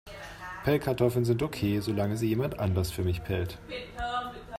Pellkartoffeln 0.63 1.25
sind 1.25 1.43
okay, 1.43 1.79
solange 1.79 2.17
sie 2.17 2.29
jemand 2.29 2.57
anders 2.57 2.89
für 2.89 3.03
mich 3.03 3.23
pellt. 3.23 3.59